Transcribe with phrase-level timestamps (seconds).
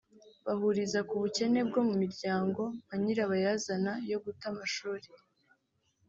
[0.45, 5.07] bahuriza ku bukene bwo mu miryango nka nyirabayazana yo guta amashuri